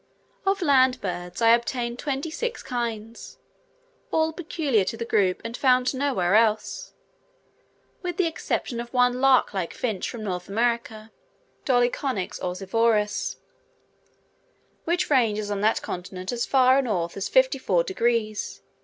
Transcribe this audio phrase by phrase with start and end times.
[0.47, 3.37] Of land birds I obtained twenty six kinds,
[4.09, 6.93] all peculiar to the group and found nowhere else,
[8.01, 11.11] with the exception of one lark like finch from North America
[11.65, 13.35] (Dolichonyx oryzivorus),
[14.85, 18.63] which ranges on that continent as far north as 54 degs.